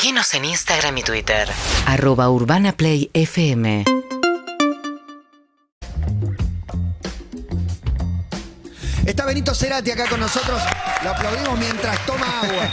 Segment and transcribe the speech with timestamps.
[0.00, 1.48] Seguinos en Instagram y Twitter.
[1.86, 3.82] arroba urbanaplayfm
[9.06, 10.60] Está Benito Cerati acá con nosotros.
[11.02, 12.68] Lo aplaudimos mientras toma agua.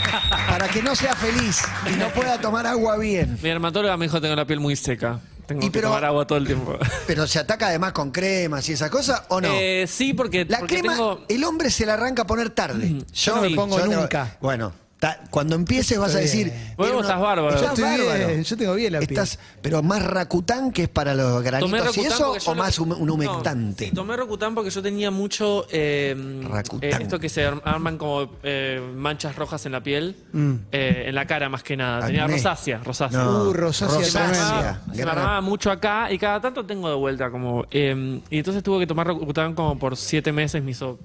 [0.48, 1.62] Para que no sea feliz
[1.92, 3.38] y no pueda tomar agua bien.
[3.42, 5.20] Mi dermatóloga me dijo que tengo la piel muy seca.
[5.46, 6.76] Tengo Y que pero- tomar agua todo el tiempo.
[7.06, 9.48] Pero se ataca además con cremas y esas cosas, ¿o no?
[9.52, 11.24] Eh, sí, porque, la porque crema, tengo...
[11.28, 12.96] el hombre se la arranca a poner tarde.
[13.14, 14.36] Yo no me pongo te- nunca.
[14.40, 14.72] bueno,
[15.14, 16.52] ta- cuando empieces vas a decir.
[16.76, 17.48] Vos era estás bárbaro.
[17.54, 18.26] Estás Yo estoy bárbaro.
[18.28, 19.10] bien, yo tengo bien la piel.
[19.10, 22.54] Estás, pero más Racután que es para los granitos y Rocutan eso, porque yo o
[22.54, 23.86] lo- más un, un No, humectante.
[23.86, 25.66] sí, tomé Rocutan porque yo tenía mucho.
[25.70, 26.14] eh,
[26.48, 26.90] Racután.
[26.90, 30.16] eh, esto que se ar- arman como eh, manchas rojas en la piel.
[30.72, 32.06] eh, en la cara más que nada.
[32.06, 32.36] Tenía Acné.
[32.36, 32.80] rosácea.
[32.84, 33.18] rosácea.
[33.22, 36.64] No, Uh, rosácea Se me armaba- se me Gran- armaba mucho acá y cada tanto
[36.64, 40.62] tengo de vuelta como eh, y entonces tuve que tomar Rocutan como por siete meses
[40.62, 40.98] me hizo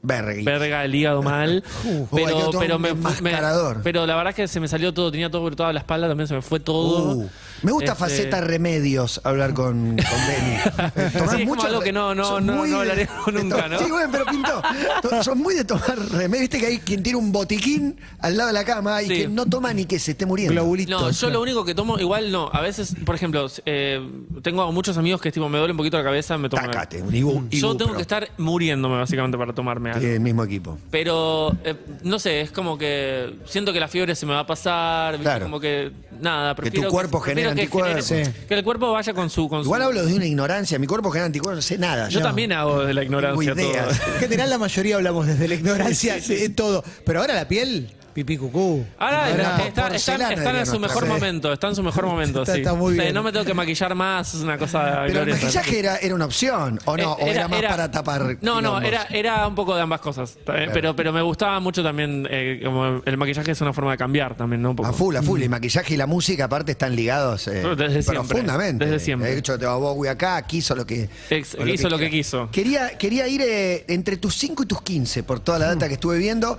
[0.00, 1.62] Verga el hígado mal
[2.58, 3.80] pero me, fu- me- enmascarador.
[3.82, 6.06] pero la verdad es que se me salió todo tenía todo por toda la espalda
[6.08, 7.28] también se me fue todo Uh,
[7.62, 11.10] me gusta Este, faceta remedios hablar con, con Benny.
[11.12, 13.32] Tomás Sí, es como algo que no- no- sos no- muy no de- hablaremos de
[13.32, 13.78] nunca, to- ¿no?
[13.80, 14.62] Sí, bueno, pero pintó.
[15.02, 16.40] To- Sos muy de tomar remedios.
[16.42, 19.14] Viste que hay quien tiene un botiquín al lado de la cama y Sí.
[19.14, 20.54] que no toma ni que se esté muriendo.
[20.88, 22.48] No, yo lo único que tomo, igual no.
[22.52, 24.08] A veces, por ejemplo, eh,
[24.42, 26.62] tengo muchos amigos que tipo, me duele un poquito la cabeza, me tomo.
[26.62, 30.78] Tácate, un ibu, Yo tengo que estar muriéndome básicamente para tomarme Sí, el mismo equipo.
[30.90, 34.46] Pero, eh, no sé, es como que siento que la fiebre se me va a
[34.46, 35.24] pasar, ¿viste?
[35.24, 35.44] Claro.
[35.46, 38.08] como que nada, tu prefiero cuerpo prefiero genere que anticuerpos.
[38.08, 38.32] genere- Sí.
[38.48, 39.48] Que el cuerpo vaya con su...
[39.48, 40.78] Con Igual su- hablo de una ignorancia.
[40.78, 42.08] Mi cuerpo genera anticuerpos, no sé nada.
[42.08, 43.72] Yo también hago de la ignorancia todo.
[44.14, 46.42] En general la mayoría hablamos desde la ignorancia Sí, sí, sí.
[46.42, 46.84] de todo.
[47.04, 48.84] Pero ahora la piel, pipí cucú.
[48.98, 52.54] Ahora Ahora, está- están, están en su mejor momento, está en su mejor momento, Está-
[52.54, 52.60] sí.
[52.60, 53.14] está muy Sí, bien.
[53.14, 56.24] No me tengo que maquillar más, es una cosa Pero el maquillaje era, era una
[56.24, 57.12] opción, ¿o no?
[57.18, 58.36] Eh, ¿O era, más para tapar?
[58.40, 60.36] No, no, era, era un poco de ambas cosas.
[60.44, 64.34] Pero, pero me gustaba mucho también, eh, como el maquillaje es una forma de cambiar
[64.36, 64.70] también, ¿no?
[64.70, 64.88] Un poco.
[64.88, 65.40] A full, a full.
[65.42, 68.84] El maquillaje y la música aparte están ligados eh, desde siempre, profundamente.
[68.84, 69.30] desde siempre.
[69.30, 71.08] De hecho, te va Bowie acá, quiso lo que...
[71.30, 72.48] Ex- hizo lo que quiso.
[72.50, 75.94] Quería, quería ir eh, entre tus 5 y tus 15, por toda la data que
[75.94, 76.58] estuve viendo,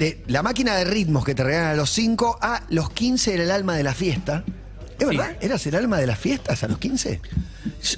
[0.00, 3.42] de la máquina de ritmos que te regalan a los 5 a los 15 era
[3.44, 4.42] el alma de la fiesta.
[4.98, 5.16] ¿Es Sí.
[5.16, 5.36] verdad?
[5.40, 7.20] ¿Eras el alma de las fiestas a los 15?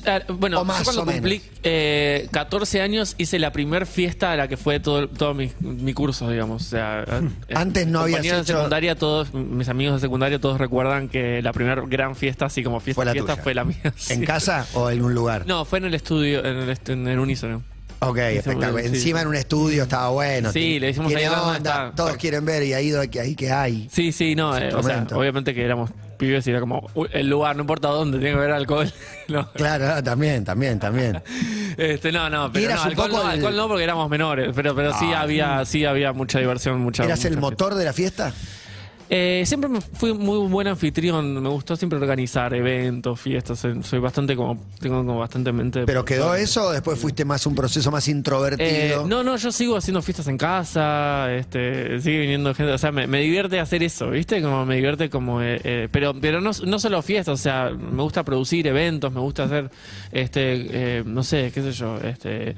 [0.07, 4.31] Ah, Bueno, O más yo cuando o cumplí eh, 14 años hice la primer fiesta
[4.33, 6.63] a la que fue todo, todo mi, mi curso, digamos.
[6.63, 7.05] O sea,
[7.49, 11.53] eh, Antes no de hecho- secundaria, todos, mis amigos de secundaria, todos recuerdan que la
[11.53, 13.43] primera gran fiesta, así como fiesta, Fue la fiesta, tuya.
[13.43, 13.95] fue la mía.
[13.97, 14.13] sí.
[14.15, 15.45] ¿En casa o en un lugar?
[15.47, 17.63] No, fue en el estudio, en el, en el unísono.
[18.05, 18.83] Ok, espectacular.
[18.83, 18.89] sí.
[18.89, 20.51] Encima en un estudio estaba bueno.
[20.53, 21.57] Sí, le ¿Tiene ahí onda?
[21.57, 23.89] está- Todos quieren ver y ahí, ahí que hay.
[23.91, 25.19] Sí, sí, no, eh, o sea, Instrumento.
[25.19, 28.53] obviamente que éramos pibes y era como el lugar, no importa dónde, tiene que haber
[28.53, 28.93] alcohol.
[29.29, 29.51] No.
[29.53, 31.23] Claro, ah, también, también, también.
[31.79, 34.93] Este, no, no, pero no, alcohol, no, el- alcohol no, porque éramos menores, pero, pero
[34.99, 37.05] sí había, sí había mucha diversión, mucha.
[37.05, 38.33] ¿Eras el motor de la fiesta?
[39.15, 44.35] Eh, siempre fui muy buen anfitrión, me gustó siempre organizar eventos, fiestas, eh, soy bastante
[44.35, 45.85] como, tengo como bastante mente.
[45.85, 49.07] ¿Pero quedó eso o después fuiste más un proceso más Eh, introvertido?
[49.07, 53.07] no, no, yo sigo haciendo fiestas en casa, este, sigue viniendo gente, o sea, me,
[53.07, 54.41] me divierte hacer eso, ¿viste?
[54.41, 58.03] Como me divierte como, eh, eh, pero, pero no, no solo fiestas, o sea, me
[58.03, 59.71] gusta producir eventos, me gusta hacer,
[60.11, 62.57] este, eh, no sé, qué sé yo, este,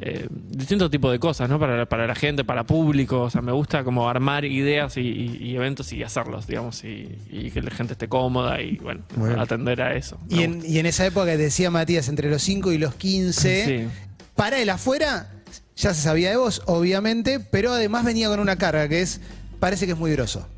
[0.00, 1.58] eh, distintos tipos de cosas, ¿no?
[1.58, 5.36] Para, para la gente, para público, o sea, me gusta como armar ideas y, y-
[5.40, 9.02] y eventos y hacerlos, digamos, y, y que la gente esté cómoda y, bueno,
[9.38, 10.18] atender a eso.
[10.28, 13.64] Y en, y en esa época que decía Matías, entre los 5 y los 15,
[13.64, 13.88] Sí.
[14.34, 15.30] para el afuera
[15.76, 19.20] ya se sabía de vos, obviamente, pero además venía con una carga que es,
[19.60, 20.48] parece que es muy groso.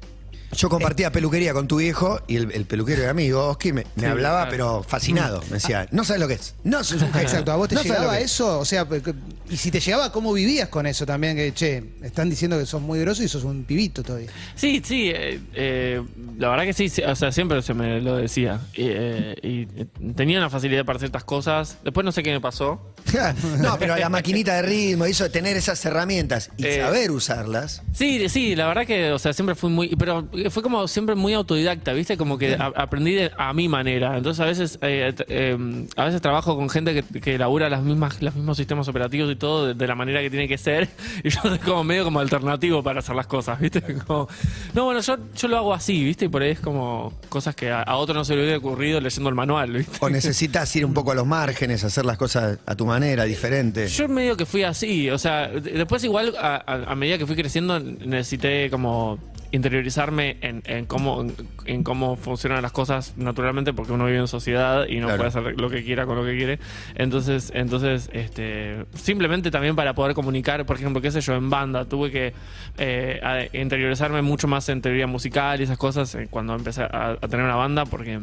[0.53, 4.03] Yo compartía peluquería con tu viejo y el, el peluquero de amigo, Oski, me, me
[4.03, 4.51] Sí, hablaba, claro.
[4.51, 5.41] pero fascinado.
[5.51, 6.55] Me decía, no sabes lo que es.
[6.65, 7.21] No sos un genio.
[7.23, 8.33] Exacto, ¿a vos te No sabes lo llegaba que es".
[8.33, 8.59] eso?
[8.61, 9.15] O sea, que-
[9.51, 11.37] y si te llegaba, ¿cómo vivías con eso también?
[11.37, 14.31] Que, che, están diciendo que sos muy groso y sos un pibito todavía.
[14.55, 16.03] Sí, sí, eh, eh,
[16.39, 18.61] la verdad que sí, sí, o sea, siempre se me lo decía.
[18.75, 21.79] Y, eh, y, eh, tenía una facilidad para ciertas cosas.
[21.85, 22.81] Después no sé qué me pasó.
[23.61, 27.83] no, pero la maquinita de ritmo, eso de tener esas herramientas y Eh, saber usarlas.
[27.95, 31.33] Sí, sí, la verdad que, o sea, siempre fui muy, pero fue como siempre muy
[31.35, 32.17] autodidacta, ¿viste?
[32.17, 34.17] Como que a- aprendí de- a mi manera.
[34.17, 38.21] Entonces a veces, eh, eh, a veces trabajo con gente que, que elabora las mismas,
[38.23, 40.89] los mismos sistemas operativos y todo de, de la manera que tiene que ser.
[41.25, 43.83] Y yo soy como medio como alternativo para hacer las cosas, ¿viste?
[44.07, 44.29] Como,
[44.75, 46.27] no, bueno, yo, yo lo hago así, ¿viste?
[46.27, 49.01] Y por ahí es como cosas que a, a otro no se le hubiera ocurrido
[49.01, 49.97] leyendo el manual, ¿viste?
[50.01, 53.89] O necesitas ir un poco a los márgenes, hacer las cosas a tu manera, diferente.
[53.89, 57.79] Yo medio que fui así, o sea, de- después igual a medida que fui creciendo
[57.81, 59.19] necesité como
[59.57, 64.29] interiorizarme en, en cómo en, en cómo funcionan las cosas naturalmente porque uno vive en
[64.29, 65.17] sociedad y no Claro.
[65.17, 66.59] puede hacer lo que quiera con lo que quiere
[66.95, 71.85] entonces entonces este simplemente también para poder comunicar por ejemplo qué sé yo en banda
[71.87, 72.33] tuve que
[72.79, 77.29] eh, interiorizarme mucho más en teoría musical y esas cosas eh, cuando empecé a, a
[77.29, 78.21] tener una banda porque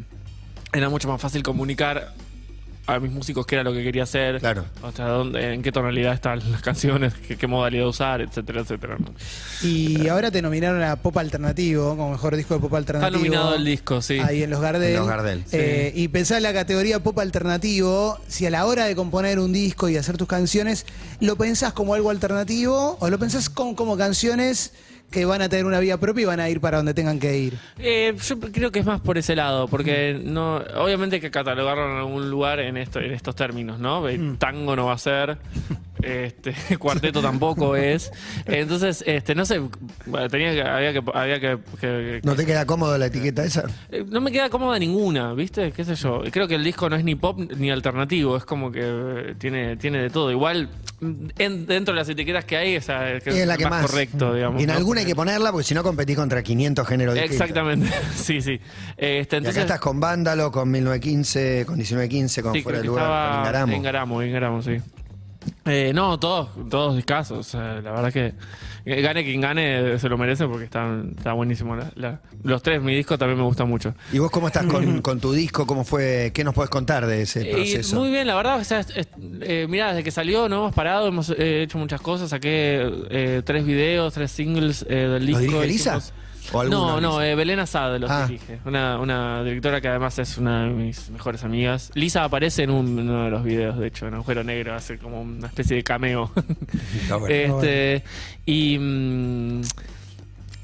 [0.72, 2.14] era mucho más fácil comunicar
[2.86, 4.66] a mis músicos qué era lo que quería hacer, Claro.
[4.82, 8.98] o sea, dónde, en qué tonalidad están las canciones, qué, qué modalidad usar, etcétera, etcétera.
[9.00, 9.14] ¿no?
[9.68, 13.18] Y ahora te nominaron a Pop Alternativo, como mejor disco de Pop Está Alternativo.
[13.20, 14.20] nominado el disco, sí.
[14.20, 14.92] Ahí en los Gardel.
[14.92, 18.86] En los Gardel, Eh, Y pensá en la categoría pop alternativo, si a la hora
[18.86, 20.86] de componer un disco y hacer tus canciones,
[21.22, 24.74] ¿lo pensás como algo alternativo o lo pensás como, como canciones
[25.14, 27.38] que van a tener una vida propia y van a ir para donde tengan que
[27.38, 27.54] ir?
[27.78, 31.86] Eh, yo creo que es más por ese lado, porque no, obviamente hay que catalogarlo
[31.92, 34.10] en algún lugar en esto, en estos términos, ¿no?
[34.10, 35.38] Eh, Tango no va a ser,
[36.04, 38.12] este, cuarteto tampoco es.
[38.46, 39.62] Entonces, este, no sé,
[40.30, 43.64] tenía que, había que, había que, que- ¿No te queda cómodo la etiqueta esa?
[43.92, 45.72] Eh, No me queda cómoda ninguna, ¿viste?
[45.72, 46.22] ¿Qué sé yo?
[46.32, 49.78] Creo que el disco no es ni pop ni alternativo, es como que eh, tiene,
[49.78, 50.32] tiene de todo.
[50.32, 50.70] Igual,
[51.00, 53.82] mm, en- dentro de las etiquetas que hay, esa es, que Es la que más,
[53.84, 53.92] más.
[53.92, 54.60] correcto, digamos.
[54.60, 54.76] Y en ¿no?
[54.78, 57.42] alguna hay que ponerla porque si no competís contra 500 géneros distintos.
[57.42, 58.60] Exactamente, sí, sí.
[58.98, 62.94] Este, Y acá entonces, estás con Vándalo, con 1915, con 1915, con sí, Fuera creo
[62.94, 63.74] de que Lugar, con Ingaramo.
[63.74, 64.78] en Garamo, en Garamo, sí.
[65.66, 67.02] Eh, no, todos, todos.
[67.32, 68.34] O sea, la verdad que
[68.86, 71.76] gane quien gane se lo merece porque está, está buenísimo.
[71.76, 73.94] la- la- los tres, mi disco también me gusta mucho.
[74.12, 75.66] ¿Y vos cómo estás con, con tu disco?
[75.66, 76.32] ¿Cómo fue?
[76.34, 77.96] ¿Qué nos puedes contar de ese Y proceso?
[77.98, 79.08] muy bien, la verdad, o sea, es- es-
[79.42, 83.42] eh, mirá, desde que salió no hemos parado, hemos eh, hecho muchas cosas, saqué eh,
[83.46, 85.40] tres videos, tres singles eh, del disco.
[85.42, 85.68] dirige
[86.00, 86.14] hicimos-
[86.52, 88.26] ¿O alguno, no, no, eh, Belén Asad los Ah.
[88.28, 91.92] dirige, una, una directora que además es una de mis mejores amigas.
[91.96, 95.22] Lisa aparece en un- uno de los videos, de hecho, en Agujero Negro, hace como
[95.22, 96.32] una especie de cameo.
[97.10, 97.28] Bueno.
[97.62, 98.04] este,
[98.46, 98.78] y...
[98.80, 99.62] mm,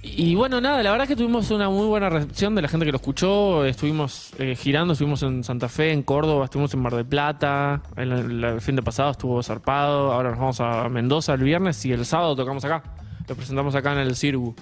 [0.02, 2.92] y bueno, nada, la verdad que tuvimos una muy buena recepción de la gente que
[2.94, 3.66] lo escuchó.
[3.66, 7.82] Estuvimos eh, girando, estuvimos en Santa Fe, en Córdoba, estuvimos en Mar del Plata.
[7.98, 10.14] El, el- el fin de pasado estuvo zarpado.
[10.14, 12.82] Ahora nos vamos a Mendoza el viernes y el sábado tocamos acá.
[13.28, 14.56] Lo presentamos acá en el Cirgu.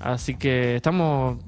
[0.00, 1.38] Así que estamos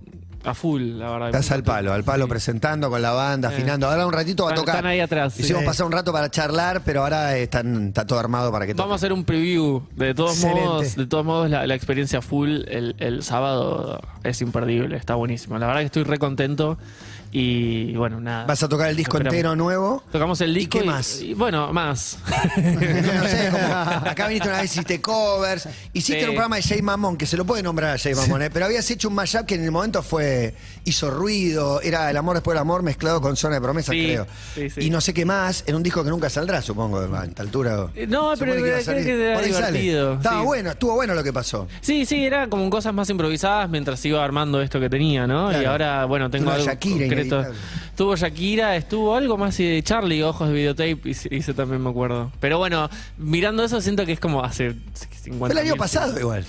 [0.42, 1.28] a full, la verdad.
[1.28, 3.56] Estás al palo, al palo presentando con la banda, Sí.
[3.56, 3.86] afinando.
[3.88, 4.76] Ahora un ratito va a tocar.
[4.76, 5.38] están ahí atrás.
[5.38, 5.66] Hicimos Sí.
[5.66, 8.80] pasar un rato para charlar, pero ahora están, está todo armado para que toque.
[8.82, 9.82] Vamos a hacer un preview.
[9.94, 10.60] De todos Excelente.
[10.64, 15.58] modos, de todos modos la, la experiencia full el, el sábado es imperdible, está buenísimo.
[15.58, 16.78] La verdad que estoy re contento
[17.32, 18.44] y bueno, nada.
[18.46, 19.34] Vas a tocar el disco Esperamos.
[19.34, 20.02] entero nuevo.
[20.10, 21.20] Tocamos el ¿Y disco qué más?
[21.22, 22.18] y, bueno, más.
[22.56, 22.80] no
[23.28, 23.74] sé, como
[24.10, 26.26] acá viniste una vez, hiciste covers, hiciste Sí.
[26.28, 28.50] un programa de Jay Mamón, que se lo puede nombrar a Jay Mamón, ¿eh?
[28.50, 30.54] pero habías hecho un mashup que en el momento fue,
[30.84, 34.26] hizo ruido, era el amor después del amor mezclado con zona de promesas, Sí, creo.
[34.54, 34.68] sí.
[34.78, 37.76] Y no sé qué más, en un disco que nunca saldrá, supongo, a esta altura.
[38.08, 39.04] No, pero a creo salir.
[39.04, 41.68] que era divertido, Estaba bueno, estuvo bueno lo que pasó.
[41.80, 45.48] Sí, sí, eran como cosas más improvisadas mientras iba armando esto que tenía, ¿no?
[45.48, 45.62] Claro.
[45.62, 50.48] Y ahora, bueno, tengo Una algo Shakira Estuvo Shakira, estuvo algo más de Charlie, Ojos
[50.48, 52.32] de Videotape, hice, hice también, me acuerdo.
[52.40, 52.88] Pero bueno,
[53.18, 54.74] mirando eso siento que es como hace
[55.22, 56.44] 50 Fue el año pasado igual.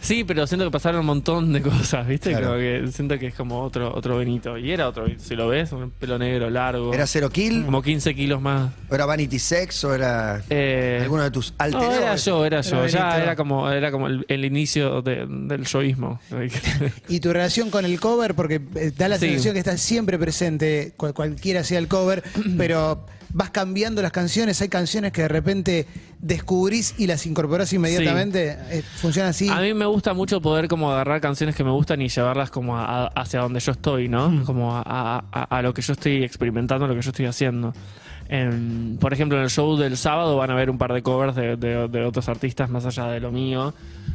[0.00, 2.30] Sí, pero siento que pasaron un montón de cosas, ¿viste?
[2.30, 2.46] Claro.
[2.48, 4.56] Como que siento que es como otro otro Benito.
[4.58, 6.92] Y era otro Benito, si lo ves, un pelo negro largo.
[6.94, 7.64] ¿Era Zero Kill?
[7.64, 8.70] Como 15 kilos más.
[8.88, 9.84] ¿O era Vanity Sex?
[9.84, 12.76] ¿O era Eh, alguno de tus alter no, era yo, era yo.
[12.84, 16.20] Era ya era como, era como el, el inicio de- del yoísmo.
[17.08, 19.26] Y tu relación con el cover, porque eh, da la Sí.
[19.26, 22.22] sensación que está siempre presente, cual- cualquiera sea el cover,
[22.58, 25.86] pero vas cambiando las canciones, hay canciones que de repente
[26.20, 28.56] descubrís y las incorporás inmediatamente.
[28.70, 29.48] Eh, ¿Funciona así?
[29.48, 32.76] A mí me gusta mucho poder como agarrar canciones que me gustan y llevarlas como
[32.76, 34.42] a- a- hacia donde yo estoy, ¿no?
[34.44, 37.74] Como a, a- a- a lo que yo estoy experimentando, lo que yo estoy haciendo.
[38.28, 41.36] En- por ejemplo, en el show del sábado van a ver un par de covers
[41.36, 43.72] de, de- de otros artistas más allá de lo mío,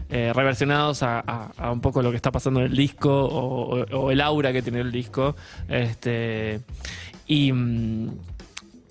[0.09, 3.79] eh, reversionados a, a- a un poco lo que está pasando en el disco o,
[3.79, 5.35] o- o el aura que tiene el disco.
[5.69, 6.59] Este,
[7.27, 7.53] y.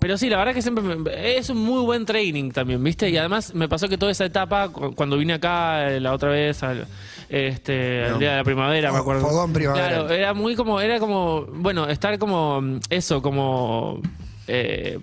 [0.01, 3.09] pero sí, la verdad que siempre me- es un muy buen training también, ¿viste?
[3.09, 6.29] Y además me pasó que toda esa etapa, cu- cuando vine acá eh, la otra
[6.31, 6.85] vez, al,
[7.29, 8.13] este, No.
[8.15, 9.21] al día de la primavera, me Fo- acuerdo.
[9.21, 9.89] fogón primaveral.
[9.89, 14.01] Claro, era muy como, era como, bueno, estar como mm, eso, como
[14.47, 14.99] eh,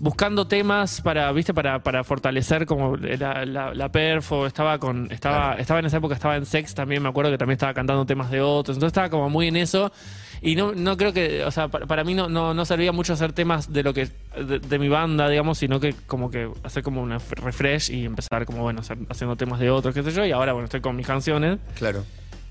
[0.00, 5.54] buscando temas para, viste, para, para fortalecer como la, la, la perfo, estaba con, estaba,
[5.54, 8.30] estaba en esa época, estaba en sex también, me acuerdo que también estaba cantando temas
[8.30, 9.92] de otros, entonces estaba como muy en eso.
[10.42, 13.12] Y no, no creo que, o sea, para, para mí no, no, no servía mucho
[13.12, 16.82] hacer temas de lo que, de, de mi banda, digamos, sino que como que hacer
[16.82, 20.24] como una refresh y empezar como, bueno, hacer- haciendo temas de otros, qué sé yo,
[20.24, 21.58] y ahora, bueno, estoy con mis canciones.
[21.76, 22.04] Claro.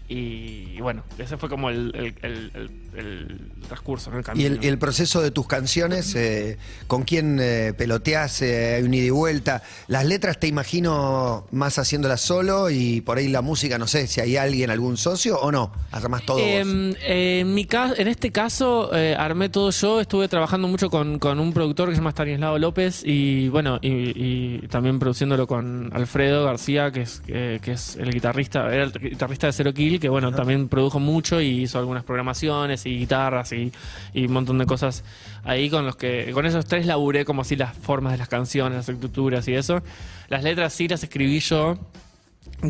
[0.09, 4.17] Y, bueno, ese fue como el, el, el- el- el transcurso, ¿no?
[4.17, 4.47] el Y camino.
[4.55, 8.41] el, y el proceso de tus canciones, eh, ¿con quién eh, peloteás?
[8.41, 9.61] Eh, ¿Hay un ida y vuelta?
[9.87, 14.19] Las letras te imagino más haciéndolas solo y por ahí la música, no sé si
[14.21, 15.71] hay alguien, algún socio o no.
[15.91, 16.45] Armás todo vos.
[16.47, 20.89] Em, eh, en, mi ca- en este caso eh, armé todo yo, estuve trabajando mucho
[20.89, 25.45] con, con un productor que se llama Stanislao López y bueno, y, y también produciéndolo
[25.45, 29.73] con Alfredo García, que es, eh, que es el guitarrista, era el guitarrista de Zero
[29.73, 33.71] Kill, que bueno, también produjo mucho y hizo algunas programaciones y guitarras y,
[34.13, 35.03] y un montón de cosas
[35.43, 38.77] ahí con los que, con esos tres laburé como así las formas de las canciones,
[38.77, 39.81] las estructuras y eso.
[40.29, 41.77] Las letras sí las escribí yo.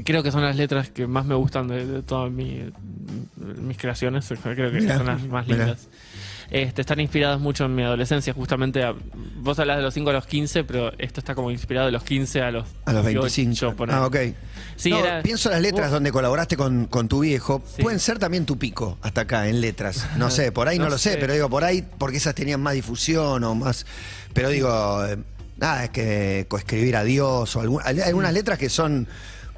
[0.04, 2.72] Creo que son las letras que más me gustan de, de todas mi-
[3.62, 4.28] mis creaciones.
[4.44, 5.76] Creo que Mirá, son las más mirá.
[6.50, 8.82] Este, están inspiradas mucho en mi adolescencia, justamente.
[8.84, 8.94] a-
[9.40, 12.04] vos hablas de los 5 a los 15, pero esto está como inspirado de los
[12.04, 13.76] 15 a los, A los 18, 25.
[13.76, 13.98] ponele.
[14.00, 14.16] Ah, ok.
[14.78, 17.62] Sí, No, era- pienso las letras donde colaboraste con, con tu viejo.
[17.76, 17.82] Sí.
[17.84, 20.08] Pueden ser también tu pico hasta acá en letras.
[20.18, 21.18] No sé, por ahí no, No lo sé, sé.
[21.18, 23.86] pero digo, por ahí porque esas tenían más difusión o más.
[24.34, 25.18] Pero digo, eh,
[25.58, 29.08] nada, es que coescribir a Dios o algún- algunas letras que son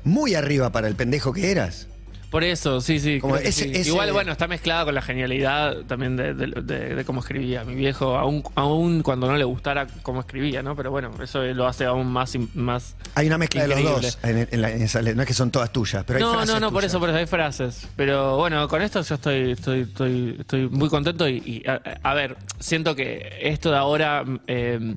[0.04, 1.88] muy arriba para el pendejo que eras.
[2.30, 3.20] Por eso, sí, sí.
[3.20, 3.72] Como creo que ese- sí.
[3.74, 7.64] ese- Igual, bueno, está mezclada con la genialidad también de, de- de- de cómo escribía
[7.64, 10.76] mi viejo, aún, aún cuando no le gustara cómo escribía, ¿no?
[10.76, 12.34] Pero bueno, eso lo hace aún más...
[12.54, 15.16] más Hay una mezcla de los dos en, en la- en letras.
[15.16, 16.92] No es que son todas tuyas, pero hay no, frases no, no, por tuyas.
[16.92, 17.88] eso, por eso hay frases.
[17.96, 22.14] Pero bueno, con esto yo estoy, estoy, estoy, estoy muy contento y, y, a, a
[22.14, 24.96] ver, siento que esto de ahora eh,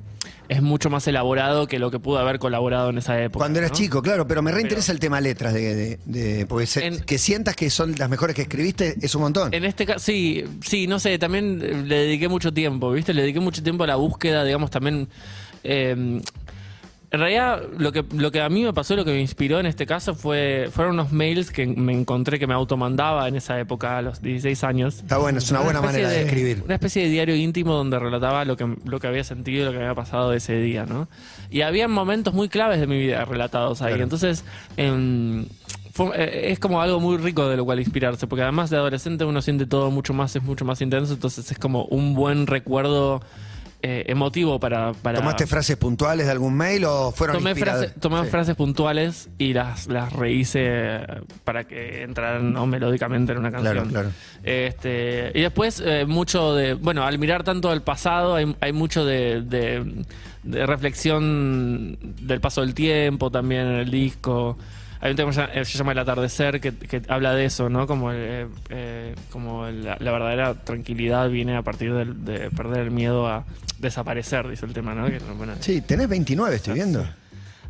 [0.49, 3.39] es mucho más elaborado que lo que pudo haber colaborado en esa época.
[3.39, 3.77] Cuando eras ¿no?
[3.77, 7.17] chico, claro, pero me reinteresa el tema letras de, de- de- porque se- En- que
[7.17, 9.53] sientas que son las mejores que escribiste es un montón.
[9.53, 13.13] En este caso, sí, sí, no sé, también le dediqué mucho tiempo, ¿viste?
[13.13, 15.07] Le dediqué mucho tiempo a la búsqueda, digamos, también.
[15.63, 16.21] eh,
[17.13, 19.67] en realidad, lo que, lo que a mí me pasó, lo que me inspiró en
[19.67, 23.99] este caso fue fueron unos mails que me encontré que me automandaba en esa época,
[23.99, 24.95] a los 16 años.
[24.95, 26.63] Está bueno, es una buena manera de, escribir.
[26.65, 29.71] Una especie de diario íntimo donde relataba lo que, lo que había sentido y lo
[29.73, 31.07] que me había pasado ese día, ¿no?
[31.51, 33.89] Y había momentos muy claves de mi vida relatados ahí.
[33.89, 34.03] Claro.
[34.05, 34.43] Entonces,
[34.77, 35.45] em,
[35.91, 39.23] fue- eh, es como algo muy rico de lo cual inspirarse, porque además de adolescente
[39.23, 43.21] uno siente todo mucho más, es mucho más intenso, entonces es como un buen recuerdo
[43.85, 45.19] eh, emotivo para, para...
[45.19, 48.29] ¿Tomaste frases puntuales de algún mail o fueron Tomé, frase- tomé Sí.
[48.29, 51.01] frases puntuales y las, las rehice
[51.43, 52.65] para que entraran ¿no?
[52.65, 53.73] melódicamente en una canción.
[53.89, 54.09] Claro, claro.
[54.41, 56.75] Este, y después, eh, mucho de.
[56.75, 60.05] Bueno, al mirar tanto al pasado, hay, hay mucho de, de-
[60.43, 64.57] de reflexión del paso del tiempo también en el disco.
[65.03, 67.87] Hay un tema que se llama- El atardecer que, que habla de eso, ¿no?
[67.87, 72.91] Como, eh, eh, como la, la verdadera tranquilidad viene a partir del- de, perder el
[72.91, 73.43] miedo a
[73.79, 75.07] desaparecer, dice el tema, ¿no?
[75.07, 77.05] Que, bueno, Sí, tenés 29, estoy viendo.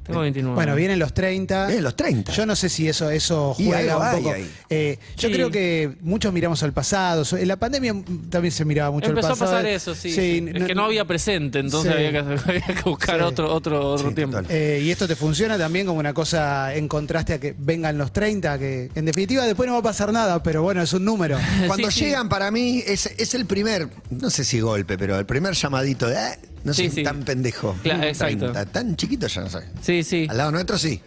[0.04, 0.56] Tengo 29.
[0.56, 1.74] Bueno, vienen los 30.
[1.74, 2.32] Eh, los 30.
[2.34, 4.34] Yo no sé si eso, eso juega un poco.
[4.34, 4.50] ahí.
[4.70, 5.34] Eh, yo Sí.
[5.34, 7.24] creo que muchos miramos al pasado.
[7.38, 7.96] En la pandemia
[8.30, 9.52] también se miraba mucho Empezó el a pasado.
[9.52, 10.10] pasar eso, sí.
[10.54, 11.98] es que no había presente, entonces Sí.
[11.98, 12.20] había, que,
[12.50, 13.24] había que buscar Sí.
[13.26, 14.40] otro, otro, otro Sí, tiempo.
[14.50, 18.12] Eh, y esto te funciona también como una cosa en contraste a que vengan los
[18.12, 21.38] 30, que en definitiva después no va a pasar nada, pero bueno, es un número.
[21.68, 22.06] Cuando Sí, sí.
[22.06, 26.08] llegan, para mí, es, es el primer, no sé si golpe, pero el primer llamadito
[26.08, 27.04] de, "Eh, no Sí, soy sí.
[27.04, 27.76] tan pendejo.
[27.84, 28.52] Claro, exacto.
[28.52, 29.64] 30, tan chiquito ya no soy.
[29.82, 30.28] Sí, sí.
[30.30, 31.02] Al lado nuestro sí.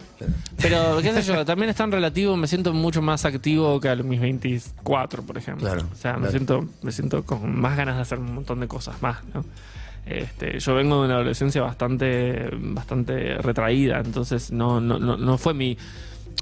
[0.61, 3.95] Pero, qué sé yo, también es tan relativo, me siento mucho más activo que a
[3.95, 5.67] mis 24, por ejemplo.
[5.67, 8.67] Claro, O sea, me siento me siento con más ganas de hacer un montón de
[8.67, 9.43] cosas más, ¿no?
[10.05, 15.53] Este, yo vengo de una adolescencia bastante bastante retraída, entonces no no, no, no fue
[15.53, 15.77] mi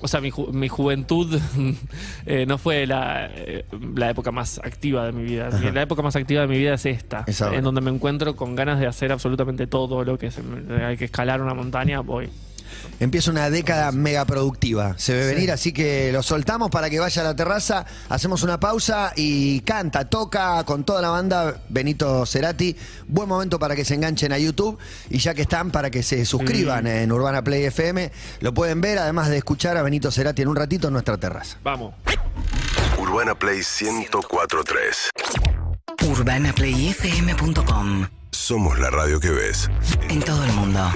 [0.02, 1.40] o sea, mi, ju- mi juventud
[2.26, 5.48] eh, no fue la, eh, la época más activa de mi vida.
[5.48, 5.72] Ajá.
[5.72, 8.56] La época más activa de mi vida es esta, Es en donde me encuentro con
[8.56, 10.42] ganas de hacer absolutamente todo lo que se
[10.86, 12.30] hay que escalar una montaña, voy.
[13.00, 14.96] Empieza una década mega productiva.
[14.98, 17.86] Se ve venir, así que lo soltamos para que vaya a la terraza.
[18.10, 22.76] Hacemos una pausa y canta, toca con toda la banda Benito Cerati.
[23.08, 24.78] Buen momento para que se enganchen a YouTube
[25.10, 28.12] y ya que están, para que se suscriban en Urbana Play FM.
[28.40, 31.58] Lo pueden ver, además de escuchar a Benito Cerati en un ratito en nuestra terraza.
[31.64, 31.94] Vamos.
[32.98, 35.10] Urbana Play 1043.
[36.08, 39.70] UrbanaPlayFM.com Somos la radio que ves.
[40.10, 40.92] En todo el mundo.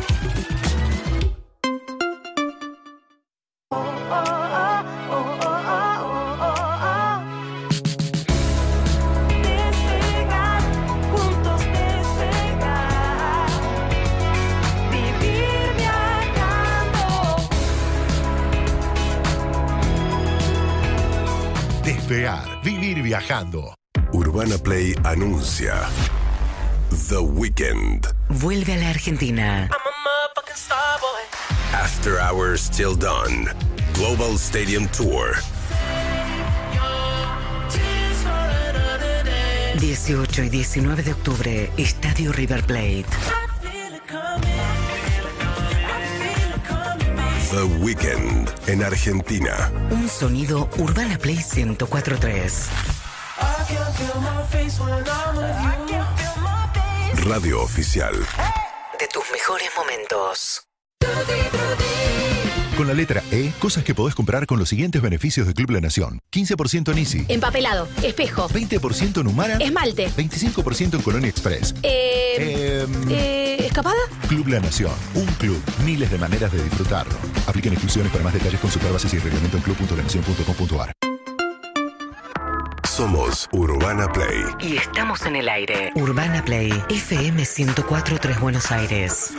[23.10, 23.74] viajando.
[24.14, 25.74] Urbana Play anuncia
[27.10, 28.08] The Weekend.
[28.30, 29.68] Vuelve a la Argentina.
[31.74, 33.50] After Hours Till Dawn.
[33.96, 35.38] Global Stadium Tour.
[39.80, 43.08] 18 y 19 de octubre, Estadio River Plate.
[47.50, 49.72] The Weekend en Argentina.
[49.90, 52.99] Un sonido Urbana Play 1043.
[57.26, 58.14] Radio oficial.
[59.00, 60.64] De tus mejores momentos.
[62.78, 65.82] Con la letra E, cosas que podés comprar con los siguientes beneficios de Club La
[65.82, 66.20] Nación.
[66.32, 71.76] 15% en Easy, Empapelado, espejo, 20% en Humara, esmalte, 25% en Colonia Express.
[71.84, 73.98] eh, Em, eh, escapada.
[74.30, 77.16] Club La Nación, un club, miles de maneras de disfrutarlo.
[77.48, 80.94] Apliquen exclusiones para más detalles con bases y reglamento en club.lanacion.com.ar.
[83.00, 84.44] Somos Urbana Play.
[84.60, 85.94] Y estamos en el aire.
[85.96, 89.32] Urbana Play, FM 1043 Buenos Aires.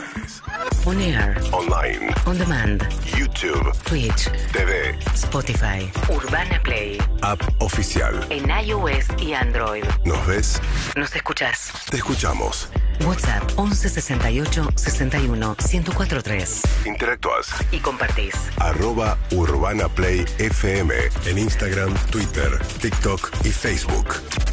[0.83, 2.11] On air, Online.
[2.25, 2.81] on demand,
[3.15, 3.71] YouTube.
[3.83, 4.97] Twitch, TV.
[5.13, 5.87] Spotify.
[6.09, 6.97] Urbana Play.
[7.21, 8.25] App oficial.
[8.31, 9.83] En iOS y Android.
[10.05, 10.59] ¿Nos ves?
[10.95, 11.71] ¿Nos escuchás?
[11.87, 12.67] Te escuchamos.
[13.05, 16.61] WhatsApp 11 68 61 1043.
[16.85, 17.47] Interactúas.
[17.71, 18.35] Y compartís.
[18.57, 20.93] Arroba Urbana Play FM
[21.25, 24.07] en Instagram, Twitter, TikTok y Facebook.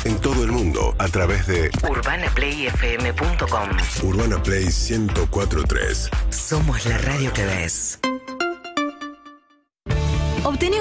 [0.04, 3.68] En todo el mundo a través de UrbanaPlayFM.com.
[4.02, 6.10] Urbana Play 1043.
[6.30, 7.98] Somos la radio que ves.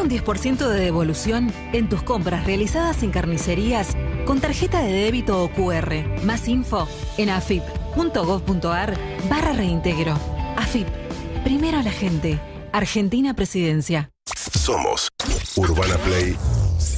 [0.08, 3.96] Un 10% de devolución en tus compras realizadas en carnicerías
[4.26, 6.24] con tarjeta de débito o QR.
[6.24, 6.88] Más info
[7.18, 8.98] en afip.gov.ar
[9.30, 10.18] barra reintegro.
[10.56, 10.88] AFIP.
[11.44, 12.40] Primero la gente.
[12.72, 14.12] Argentina Presidencia.
[14.26, 15.10] Somos
[15.56, 16.38] Urbana Play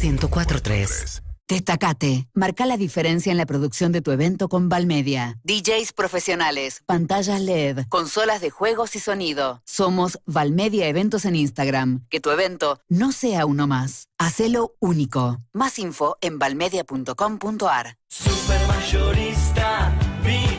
[0.01, 1.28] 1043.
[1.49, 2.27] Destacate.
[2.35, 5.39] Marca la diferencia en la producción de tu evento con Valmedia.
[5.43, 9.63] DJs profesionales, pantallas LED, consolas de juegos y sonido.
[9.65, 12.05] Somos Valmedia Eventos en Instagram.
[12.09, 14.09] Que tu evento no sea uno más.
[14.19, 15.39] Hacelo único.
[15.51, 17.97] Más info en valmedia.com.ar.
[18.07, 19.91] Supermayorista
[20.23, 20.58] Vital.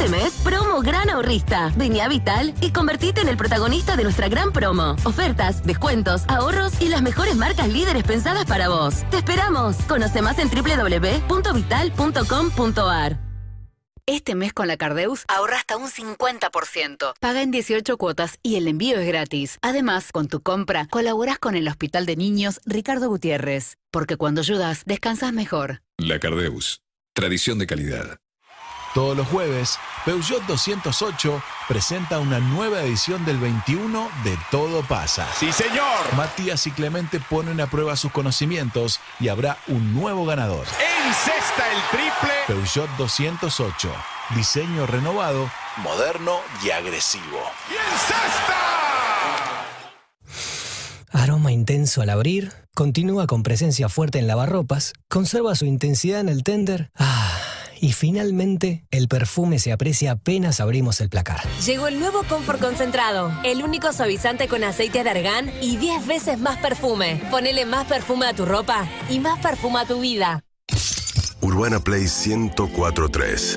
[0.00, 1.70] Este mes, promo Gran Ahorrista.
[1.76, 4.96] Vení a Vital y convertite en el protagonista de nuestra gran promo.
[5.04, 9.04] Ofertas, descuentos, ahorros y las mejores marcas líderes pensadas para vos.
[9.10, 9.76] Te esperamos.
[9.86, 13.18] Conoce más en www.vital.com.ar.
[14.06, 17.12] Este mes con la Cardeus ahorra hasta un 50%.
[17.20, 19.58] Paga en 18 cuotas y el envío es gratis.
[19.60, 23.76] Además, con tu compra, colaboras con el Hospital de Niños Ricardo Gutiérrez.
[23.90, 25.82] Porque cuando ayudas, descansas mejor.
[25.98, 26.80] La Cardeus.
[27.12, 28.18] Tradición de calidad.
[28.94, 35.28] Todos los jueves, Peugeot 208 presenta una nueva edición del 21 de Todo pasa.
[35.38, 36.14] ¡Sí, señor!
[36.16, 40.66] Matías y Clemente ponen a prueba sus conocimientos y habrá un nuevo ganador.
[41.06, 42.34] Encesta el triple.
[42.48, 43.92] Peugeot 208.
[44.34, 47.40] Diseño renovado, moderno y agresivo.
[47.70, 48.80] ¡Y encesta!
[51.12, 56.44] Aroma intenso al abrir, continúa con presencia fuerte en lavarropas, conserva su intensidad en el
[56.44, 56.90] tender.
[56.96, 57.39] Ah,
[57.80, 61.40] y finalmente, el perfume se aprecia apenas abrimos el placar.
[61.64, 66.38] Llegó el nuevo Comfort Concentrado, el único suavizante con aceite de argán y 10 veces
[66.38, 67.22] más perfume.
[67.30, 70.42] Ponele más perfume a tu ropa y más perfume a tu vida.
[71.40, 73.56] Urbana Play 1043.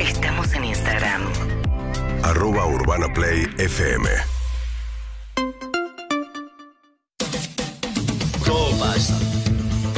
[0.00, 1.22] Estamos en Instagram.
[2.22, 4.36] Arroba Urbana Play FM.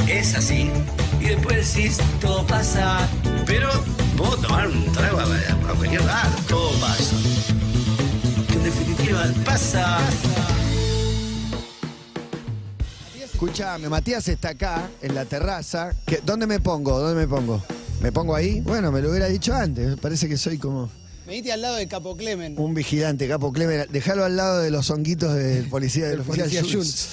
[0.09, 0.69] Es así.
[1.29, 3.07] Después decís, todo pasa.
[3.45, 3.69] Pero
[4.17, 6.35] puedo tomar un trago a, a cualquier lado.
[6.47, 7.15] Todo pasa.
[8.53, 9.99] En definitiva, pasa.
[13.23, 15.93] Escuchame, Matías está acá, en la terraza.
[16.05, 16.99] ¿Qué- ¿Dónde me pongo?
[16.99, 17.63] ¿Dónde me pongo?
[18.01, 18.61] ¿Me pongo ahí?
[18.61, 19.97] Bueno, me lo hubiera dicho antes.
[19.99, 20.89] Parece que soy como
[21.27, 22.55] Venite al lado de Capo Clemen.
[22.57, 23.85] un vigilante, capo Clemen.
[23.91, 27.07] Dejalo al lado de los honguitos del policía del Del oficial policía Schultz.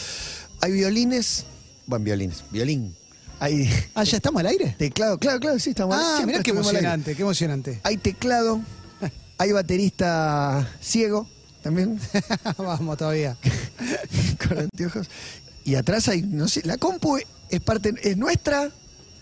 [0.63, 1.45] Hay violines.
[1.87, 2.43] Bueno, violines.
[2.51, 2.97] Violín.
[3.38, 4.75] Hay Ah, ¿ya estamos al aire?
[4.79, 5.18] teclado.
[5.18, 6.79] Claro, claro, sí, estamos Ah, siempre mirá qué estuvimos al aire.
[6.87, 7.81] emocionante, qué emocionante.
[7.83, 8.61] Hay teclado.
[9.38, 11.29] Hay baterista ciego
[11.62, 12.01] también,
[12.59, 13.37] Vamos todavía.
[14.49, 15.09] con anteojos.
[15.64, 17.18] Y atrás hay, no sé, la compu
[17.51, 18.70] es parte, es nuestra.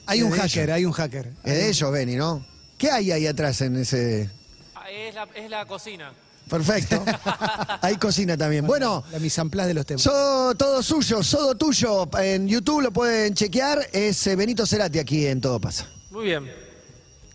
[0.07, 0.75] Hay un hacker, ellos.
[0.77, 1.33] hay un hacker.
[1.43, 2.45] Es de ellos, Benny, ¿no?
[2.77, 4.29] ¿Qué hay ahí atrás en ese...?
[4.75, 6.13] Ah, Es la, es la cocina.
[6.49, 7.03] Perfecto.
[7.81, 8.67] Hay cocina también.
[8.67, 10.03] Bueno, La misamplaz de los temas.
[10.05, 12.09] Todo suyo, Sodo tuyo.
[12.19, 13.87] En YouTube lo pueden chequear.
[13.93, 15.87] Es eh, Benito Cerati aquí en Todo Pasa.
[16.11, 16.51] Muy bien.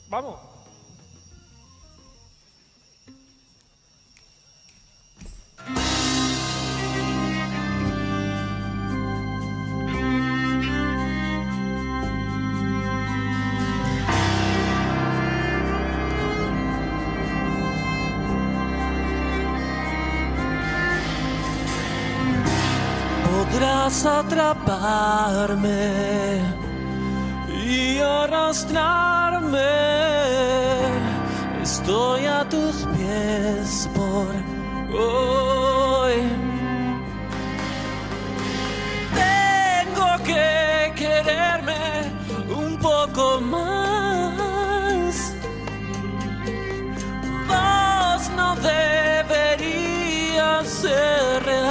[0.10, 0.49] Vamos.
[23.60, 25.52] Podrás atraparme
[27.50, 29.60] y arrancarme postrarme.
[31.62, 34.34] Estoy a tus pies por
[34.98, 36.16] hoy.
[39.24, 41.84] Tengo que quererme
[42.50, 45.16] un poco más.
[47.50, 49.88] Vos no deberías
[50.68, 51.69] ser real.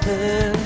[0.00, 0.63] Puedes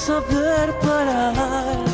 [0.00, 1.89] saber parar.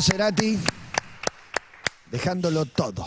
[0.00, 0.58] Benito Cerati,
[2.10, 3.04] dejándolo todo.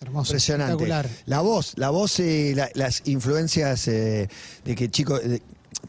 [0.00, 0.32] Hermoso.
[0.32, 0.72] Impresionante.
[0.84, 1.08] Espectacular.
[1.26, 4.28] La voz, la voz y la- las influencias eh,
[4.64, 5.40] de que chico, de-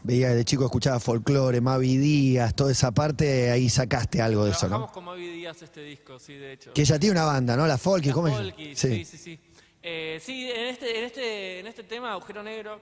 [0.04, 4.60] veía de chico, escuchaba folclore, Mavi Díaz, toda esa parte, ahí sacaste algo de eso,
[4.60, 4.94] Trabajamos ¿no?
[4.94, 6.72] con Mavi Díaz este disco, sí, de hecho.
[6.72, 7.66] Que ella tiene una banda, ¿no?
[7.66, 8.34] La Folky, ¿cómo es?
[8.34, 9.40] Folky, sí, sí, sí.
[9.82, 12.80] Eh, sí, en este, en, este, en este tema, Agujero Negro,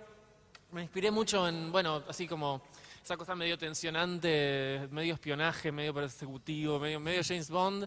[0.72, 2.62] me inspiré mucho en, bueno, así como
[3.06, 7.86] esa cosa medio tensionante, medio espionaje, medio persecutivo, medio, medio James Bond,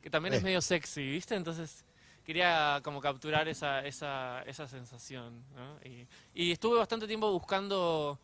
[0.00, 1.34] que también es medio sexy, ¿viste?
[1.34, 1.84] Entonces
[2.24, 5.42] quería como capturar esa, esa, esa sensación.
[5.54, 5.76] ¿no?
[5.86, 8.18] Y, y estuve bastante tiempo buscando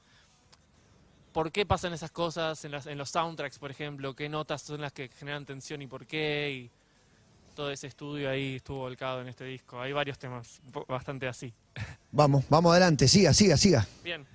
[1.33, 4.81] por qué pasan esas cosas en, las- en los soundtracks, por ejemplo, qué notas son
[4.81, 6.51] las que generan tensión y por qué.
[6.51, 6.71] Y
[7.55, 9.79] todo ese estudio ahí estuvo volcado en este disco.
[9.79, 11.53] Hay varios temas bastante así.
[12.11, 13.87] Vamos, vamos adelante, siga, siga, siga.
[14.03, 14.27] Bien.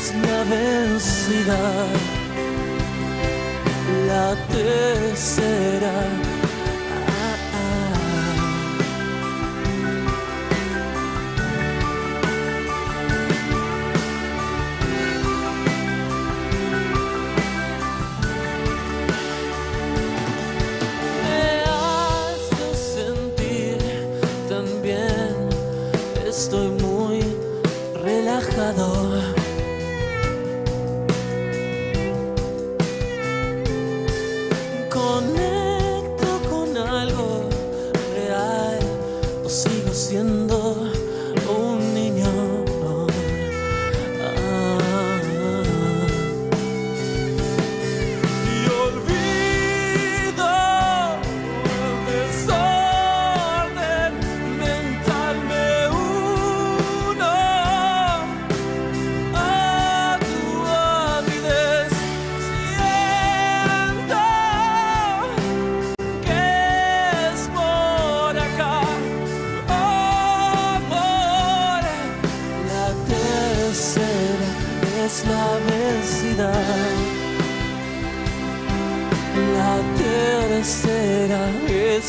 [0.00, 1.58] Es la vencida.
[4.06, 6.37] La tercera.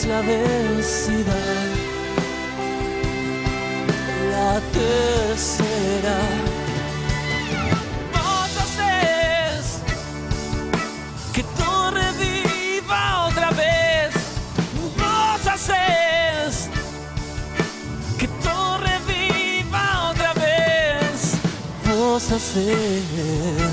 [0.06, 1.36] La vencida.
[4.32, 6.18] La tercera.
[8.14, 9.82] Vos haces
[11.34, 14.14] que todo reviva otra vez.
[14.98, 16.70] Vos haces
[18.18, 21.36] que todo reviva otra vez.
[21.86, 23.69] Vos haces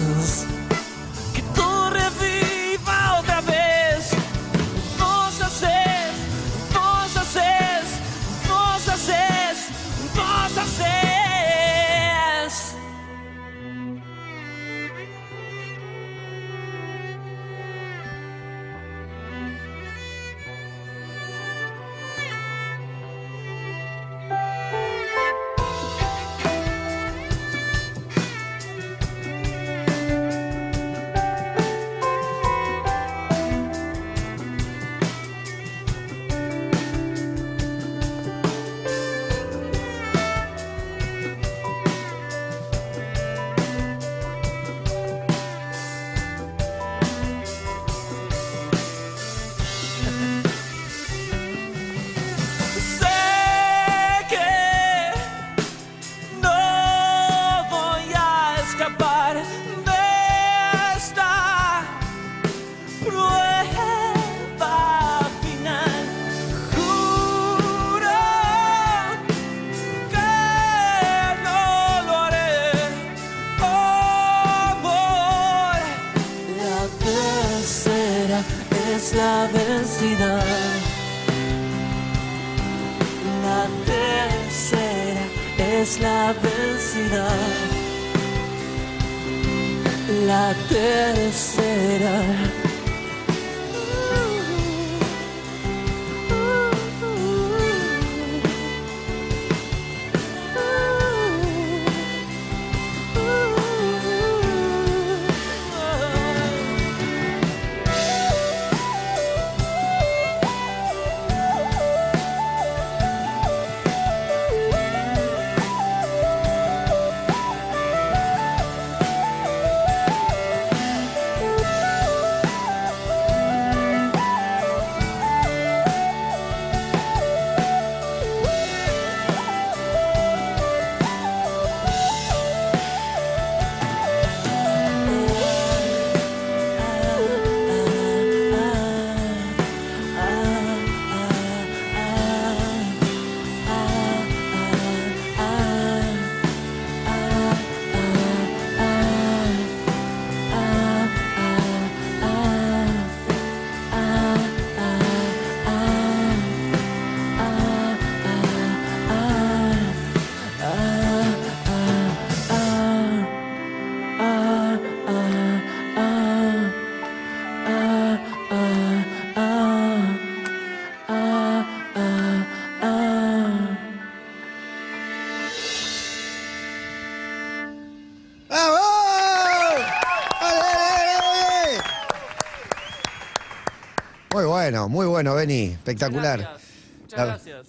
[184.37, 185.69] Muy bueno, muy bueno, Beni.
[185.69, 186.59] Espectacular.
[187.01, 187.69] Muchas La- gracias.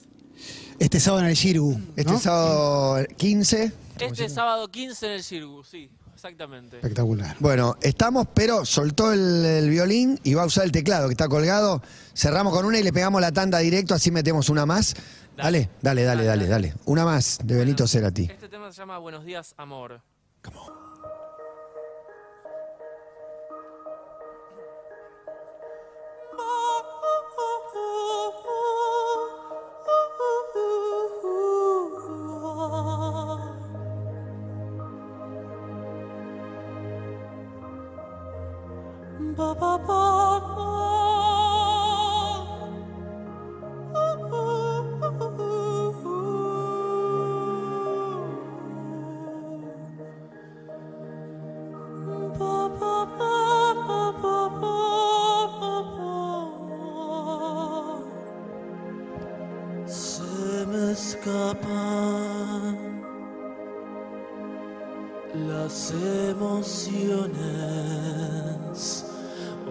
[0.80, 1.80] Este sábado en el Shirgu.
[1.96, 2.20] Este ¿no?
[2.20, 3.72] sábado 15.
[3.98, 6.76] Este sábado 15 en el Shirgu, sí, exactamente.
[6.76, 7.38] Espectacular.
[7.40, 11.30] Bueno, estamos, pero soltó el, el violín y va a usar el teclado que está
[11.30, 11.82] colgado.
[12.14, 14.94] Cerramos con una y le pegamos la tanda directo, así metemos una más.
[15.38, 16.74] Dale, dale, dale, dale, dale.
[16.84, 18.24] Una más de Benito Cerati.
[18.30, 20.02] Este tema se llama Buenos días, amor.
[20.44, 20.52] Ba,
[61.28, 62.78] escapan
[65.48, 65.94] las
[66.30, 67.36] emociones,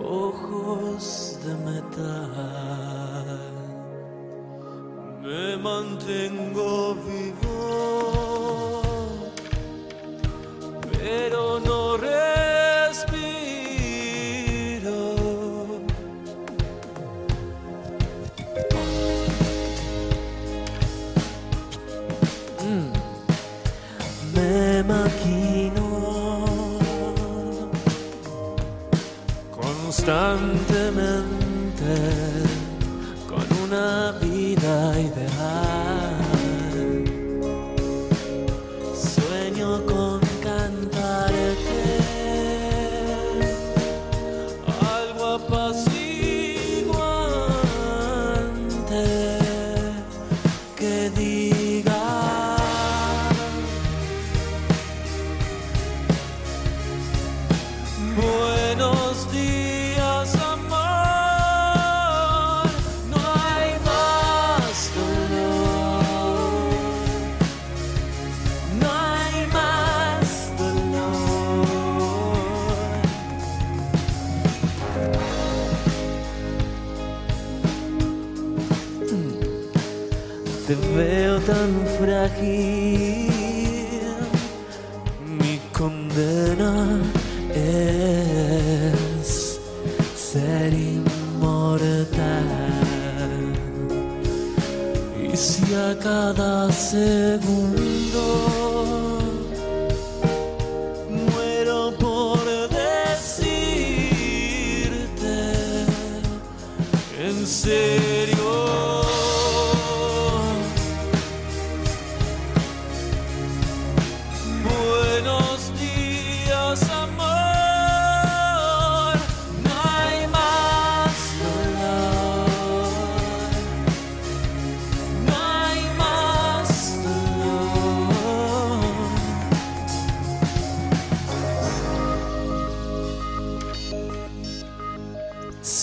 [0.05, 3.41] ojos de metal.
[5.23, 6.36] Me mantengo
[58.17, 58.46] Whoa.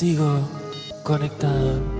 [0.04, 0.41] Sigo
[1.01, 1.93] conectado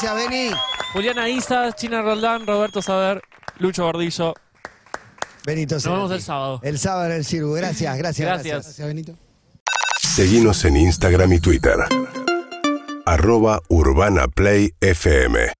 [0.00, 0.50] Gracias, Beni.
[0.94, 3.20] Juliana Isa, China Roldán, Roberto Saber,
[3.58, 4.32] Lucho Gordillo.
[5.44, 6.60] Benito Nos vemos el sábado.
[6.62, 7.52] El sábado en el Circo.
[7.52, 8.26] Gracias, gracias.
[8.26, 8.64] Gracias.
[8.64, 9.14] Gracias, Benito.
[10.00, 11.76] Seguinos en Instagram y Twitter.
[13.04, 15.52] Arroba Urbana Play FM.